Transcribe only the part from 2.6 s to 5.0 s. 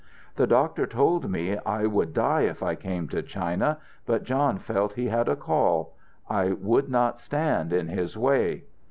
I came to China, but John felt